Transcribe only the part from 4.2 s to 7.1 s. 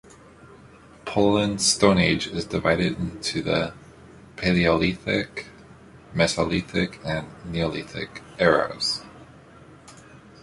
Paleolithic, Mesolithic